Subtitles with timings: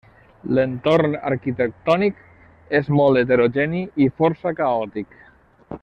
[0.57, 2.23] L'entorn arquitectònic
[2.81, 5.15] és molt heterogeni i força caòtic.